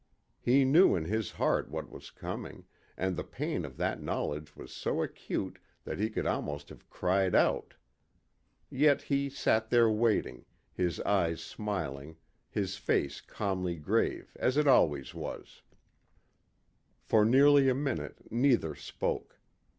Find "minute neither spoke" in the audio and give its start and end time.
17.75-19.37